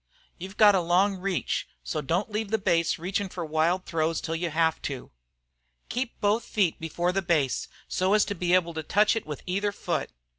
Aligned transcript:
You've 0.39 0.57
got 0.57 0.73
a 0.73 0.79
long 0.79 1.17
reach, 1.17 1.67
so 1.83 2.01
don't 2.01 2.31
leave 2.31 2.49
the 2.49 2.57
base 2.57 2.97
in 2.97 3.03
reachin' 3.03 3.29
for 3.29 3.45
wild 3.45 3.85
throws 3.85 4.19
till 4.19 4.35
you 4.35 4.49
have 4.49 4.81
to. 4.81 5.11
Keep 5.89 6.19
both 6.19 6.43
feet 6.43 6.79
before 6.79 7.11
the 7.11 7.21
base, 7.21 7.67
so 7.87 8.15
as 8.15 8.25
to 8.25 8.33
be 8.33 8.55
able 8.55 8.73
to 8.73 8.81
touch 8.81 9.15
it 9.15 9.27
with 9.27 9.43
either 9.45 9.71
foot. 9.71 10.09